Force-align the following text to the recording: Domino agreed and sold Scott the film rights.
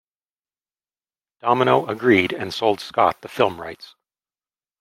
Domino 1.41 1.85
agreed 1.85 2.33
and 2.33 2.51
sold 2.51 2.79
Scott 2.79 3.21
the 3.21 3.29
film 3.29 3.61
rights. 3.61 3.93